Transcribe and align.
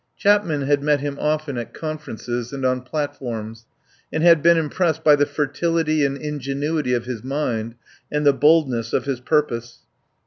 Chapman 0.17 0.63
had 0.63 0.81
met 0.81 1.01
him 1.01 1.17
often 1.21 1.59
at 1.59 1.75
conferences 1.75 2.51
and 2.51 2.65
on 2.65 2.81
platforms, 2.81 3.67
and 4.11 4.23
had 4.23 4.41
been 4.41 4.57
impressed 4.57 5.03
by 5.03 5.15
the 5.15 5.27
fertility 5.27 6.03
and 6.03 6.17
ingenuity 6.17 6.95
of 6.95 7.05
his 7.05 7.23
mind 7.23 7.75
and 8.11 8.25
the 8.25 8.33
boldness 8.33 8.93
of 8.93 9.05
his 9.05 9.19
purpose. 9.19 9.81